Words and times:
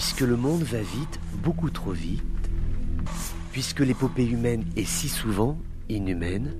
puisque 0.00 0.22
le 0.22 0.34
monde 0.34 0.62
va 0.62 0.80
vite, 0.80 1.20
beaucoup 1.42 1.68
trop 1.68 1.92
vite, 1.92 2.22
puisque 3.52 3.80
l'épopée 3.80 4.24
humaine 4.24 4.64
est 4.74 4.86
si 4.86 5.10
souvent 5.10 5.58
inhumaine. 5.90 6.56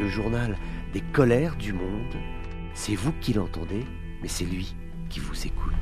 Le 0.00 0.08
journal 0.08 0.56
des 0.92 1.00
colères 1.00 1.54
du 1.54 1.72
monde, 1.72 2.16
c'est 2.74 2.96
vous 2.96 3.12
qui 3.20 3.32
l'entendez, 3.34 3.84
mais 4.20 4.26
c'est 4.26 4.44
lui 4.44 4.74
qui 5.08 5.20
vous 5.20 5.46
écoute. 5.46 5.72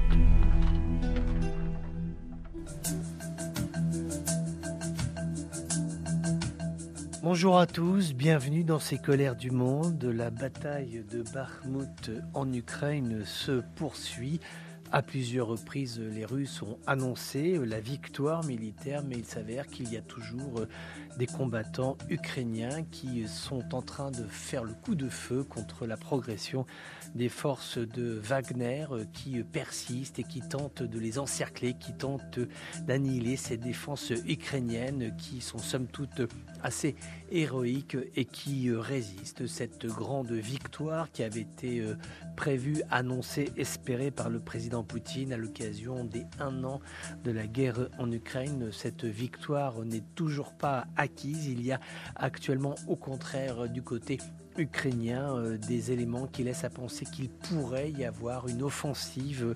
Bonjour 7.22 7.59
à 7.59 7.66
tous, 7.66 8.12
bienvenue 8.12 8.62
dans 8.62 8.79
ces 8.79 8.98
colères 8.98 9.36
du 9.36 9.50
monde. 9.50 10.04
La 10.04 10.29
bataille 10.29 11.02
de 11.11 11.22
Bakhmut 11.32 12.11
en 12.34 12.52
Ukraine 12.52 13.22
se 13.25 13.62
poursuit. 13.75 14.40
À 14.91 15.02
plusieurs 15.02 15.49
reprises, 15.49 16.00
les 16.00 16.25
Russes 16.25 16.62
ont 16.62 16.79
annoncé 16.86 17.58
la 17.58 17.79
victoire 17.79 18.43
militaire, 18.44 19.03
mais 19.04 19.17
il 19.17 19.26
s'avère 19.26 19.67
qu'il 19.67 19.93
y 19.93 19.99
a 19.99 20.00
toujours 20.00 20.62
des 21.18 21.26
combattants 21.26 21.99
ukrainiens 22.08 22.85
qui 22.85 23.29
sont 23.29 23.75
en 23.75 23.82
train 23.82 24.11
de 24.11 24.25
faire 24.25 24.64
le 24.64 24.72
coup 24.72 24.95
de 24.95 25.11
feu 25.11 25.45
contre 25.45 25.86
la 25.86 25.98
progression 25.98 26.64
des 27.14 27.29
forces 27.29 27.76
de 27.76 28.18
Wagner 28.22 28.86
qui 29.12 29.43
persistent 29.43 30.21
et 30.21 30.25
qui 30.25 30.40
tentent 30.40 30.82
de 30.82 30.98
les 30.98 31.18
encercler, 31.18 31.75
qui 31.75 31.93
tentent 31.93 32.41
d'annihiler 32.86 33.36
ces 33.36 33.59
défenses 33.59 34.12
ukrainiennes 34.27 35.14
qui 35.19 35.42
sont 35.42 35.59
somme 35.59 35.86
toute 35.86 36.23
assez 36.62 36.94
héroïques 37.30 37.97
et 38.17 38.25
qui 38.25 38.70
résistent. 38.72 39.47
Cette 39.47 39.86
grande 39.86 40.33
victoire 40.33 41.11
qui 41.11 41.22
avait 41.22 41.41
été 41.41 41.83
prévue, 42.36 42.83
annoncée, 42.91 43.50
espérée 43.56 44.11
par 44.11 44.31
le 44.31 44.41
président 44.41 44.83
Poutine 44.83 45.33
à 45.33 45.36
l'occasion 45.36 46.05
des 46.05 46.25
un 46.39 46.64
an 46.64 46.81
de 47.25 47.31
la 47.31 47.47
guerre 47.47 47.89
en 47.98 48.11
Ukraine. 48.11 48.70
Cette 48.73 49.05
victoire 49.05 49.84
n'est 49.84 50.05
toujours 50.14 50.53
pas 50.53 50.86
acquise. 50.97 51.47
Il 51.47 51.64
y 51.64 51.73
a 51.73 51.81
actuellement 52.17 52.75
au 52.86 52.97
contraire 52.97 53.69
du 53.69 53.83
côté 53.83 54.19
ukrainien 54.59 55.37
euh, 55.37 55.56
des 55.56 55.92
éléments 55.92 56.27
qui 56.27 56.42
laissent 56.42 56.64
à 56.64 56.70
penser 56.70 57.06
qu'il 57.06 57.31
pourrait 57.31 57.91
y 57.91 58.05
avoir 58.05 58.48
une 58.48 58.62
offensive 58.62 59.55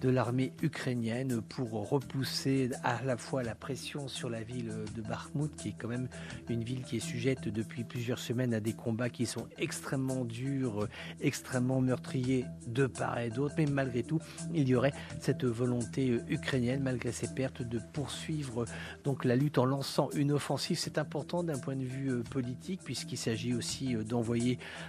de 0.00 0.08
l'armée 0.08 0.52
ukrainienne 0.62 1.40
pour 1.40 1.88
repousser 1.88 2.70
à 2.84 3.02
la 3.02 3.16
fois 3.16 3.42
la 3.42 3.54
pression 3.54 4.08
sur 4.08 4.30
la 4.30 4.42
ville 4.42 4.72
de 4.94 5.02
Bakhmut, 5.02 5.54
qui 5.56 5.70
est 5.70 5.74
quand 5.78 5.88
même 5.88 6.08
une 6.48 6.62
ville 6.62 6.82
qui 6.82 6.98
est 6.98 7.00
sujette 7.00 7.48
depuis 7.48 7.84
plusieurs 7.84 8.18
semaines 8.18 8.54
à 8.54 8.60
des 8.60 8.74
combats 8.74 9.10
qui 9.10 9.26
sont 9.26 9.48
extrêmement 9.58 10.24
durs, 10.24 10.86
extrêmement 11.20 11.80
meurtriers 11.80 12.44
de 12.66 12.86
part 12.86 13.18
et 13.18 13.30
d'autre, 13.30 13.54
mais 13.58 13.66
malgré 13.66 14.02
tout, 14.02 14.20
il 14.54 14.68
y 14.68 14.74
aurait 14.74 14.92
cette 15.20 15.44
volonté 15.44 16.20
ukrainienne, 16.28 16.82
malgré 16.82 17.12
ses 17.12 17.28
pertes, 17.28 17.62
de 17.62 17.80
poursuivre 17.92 18.66
donc 19.04 19.24
la 19.24 19.36
lutte 19.36 19.58
en 19.58 19.64
lançant 19.64 20.10
une 20.14 20.32
offensive. 20.32 20.78
C'est 20.78 20.98
important 20.98 21.42
d'un 21.42 21.58
point 21.58 21.76
de 21.76 21.84
vue 21.84 22.10
euh, 22.10 22.22
politique, 22.22 22.80
puisqu'il 22.84 23.16
s'agit 23.16 23.54
aussi 23.54 23.96
euh, 23.96 24.04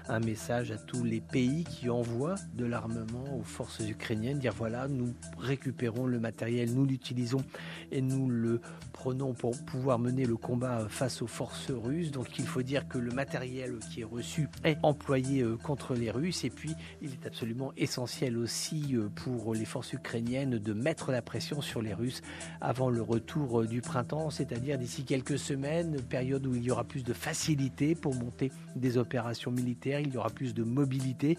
un 0.07 0.19
message 0.19 0.71
à 0.71 0.77
tous 0.77 1.03
les 1.03 1.21
pays 1.21 1.63
qui 1.63 1.89
envoient 1.89 2.35
de 2.53 2.65
l'armement 2.65 3.37
aux 3.37 3.43
forces 3.43 3.79
ukrainiennes, 3.79 4.39
dire 4.39 4.53
voilà, 4.55 4.87
nous 4.87 5.13
récupérons 5.37 6.05
le 6.05 6.19
matériel, 6.19 6.73
nous 6.73 6.85
l'utilisons 6.85 7.43
et 7.91 8.01
nous 8.01 8.29
le 8.29 8.61
prenons 8.91 9.33
pour 9.33 9.51
pouvoir 9.65 9.99
mener 9.99 10.25
le 10.25 10.37
combat 10.37 10.87
face 10.89 11.21
aux 11.21 11.27
forces 11.27 11.71
russes. 11.71 12.11
Donc 12.11 12.39
il 12.39 12.45
faut 12.45 12.61
dire 12.61 12.87
que 12.87 12.97
le 12.97 13.11
matériel 13.11 13.79
qui 13.91 14.01
est 14.01 14.05
reçu 14.05 14.47
est 14.63 14.77
employé 14.83 15.41
euh, 15.41 15.57
contre 15.57 15.93
les 15.93 16.11
Russes 16.11 16.45
et 16.45 16.49
puis 16.49 16.73
il 17.01 17.11
est 17.11 17.25
absolument 17.25 17.73
essentiel 17.75 18.37
aussi 18.37 18.95
euh, 18.95 19.09
pour 19.13 19.53
les 19.53 19.65
forces 19.65 19.93
ukrainiennes 19.93 20.57
de 20.57 20.73
mettre 20.73 21.11
la 21.11 21.21
pression 21.21 21.61
sur 21.61 21.81
les 21.81 21.93
Russes 21.93 22.21
avant 22.61 22.89
le 22.89 23.01
retour 23.01 23.61
euh, 23.61 23.67
du 23.67 23.81
printemps, 23.81 24.29
c'est-à-dire 24.29 24.77
d'ici 24.77 25.03
quelques 25.03 25.39
semaines, 25.39 26.01
période 26.01 26.45
où 26.45 26.55
il 26.55 26.63
y 26.63 26.71
aura 26.71 26.83
plus 26.83 27.03
de 27.03 27.13
facilité 27.13 27.95
pour 27.95 28.15
monter 28.15 28.51
des 28.75 28.97
opérations 28.97 29.32
militaire, 29.51 29.99
il 29.99 30.13
y 30.13 30.17
aura 30.17 30.29
plus 30.29 30.53
de 30.53 30.63
mobilité 30.63 31.37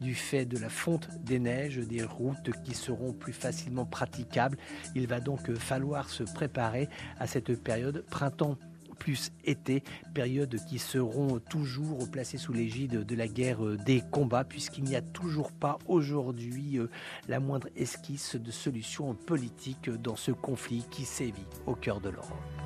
du 0.00 0.14
fait 0.14 0.44
de 0.44 0.58
la 0.58 0.68
fonte 0.68 1.08
des 1.24 1.38
neiges, 1.38 1.78
des 1.78 2.02
routes 2.02 2.50
qui 2.64 2.74
seront 2.74 3.12
plus 3.12 3.32
facilement 3.32 3.84
praticables. 3.84 4.58
Il 4.94 5.06
va 5.06 5.20
donc 5.20 5.52
falloir 5.54 6.08
se 6.10 6.22
préparer 6.22 6.88
à 7.18 7.26
cette 7.26 7.62
période 7.62 8.04
printemps 8.10 8.56
plus 8.98 9.30
été, 9.44 9.82
période 10.14 10.56
qui 10.68 10.78
seront 10.78 11.38
toujours 11.38 12.10
placées 12.10 12.38
sous 12.38 12.52
l'égide 12.52 13.04
de 13.04 13.14
la 13.14 13.28
guerre 13.28 13.62
des 13.84 14.02
combats, 14.10 14.44
puisqu'il 14.44 14.84
n'y 14.84 14.96
a 14.96 15.02
toujours 15.02 15.52
pas 15.52 15.78
aujourd'hui 15.86 16.78
euh, 16.78 16.88
la 17.28 17.40
moindre 17.40 17.68
esquisse 17.76 18.36
de 18.36 18.50
solution 18.50 19.14
politique 19.14 19.90
dans 19.90 20.16
ce 20.16 20.32
conflit 20.32 20.84
qui 20.90 21.04
sévit 21.04 21.46
au 21.66 21.74
cœur 21.74 22.00
de 22.00 22.10
l'Europe. 22.10 22.65